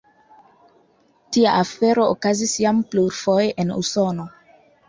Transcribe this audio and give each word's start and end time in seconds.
Tia 1.37 1.51
afero 1.59 2.07
okazis 2.15 2.57
jam 2.65 2.83
plurfoje 2.95 3.55
en 3.65 3.79
Usono. 3.81 4.31